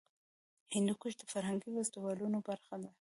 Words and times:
هندوکش 0.73 1.13
د 1.17 1.23
فرهنګي 1.31 1.69
فستیوالونو 1.75 2.37
برخه 2.47 2.75
ده. 2.83 2.91